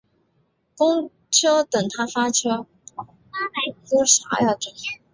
[0.75, 2.65] 公车等他发车